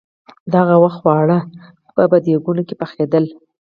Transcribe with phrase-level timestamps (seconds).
[0.51, 1.37] د هغه وخت خواړه
[1.95, 3.25] به په دېګونو کې پخېدل.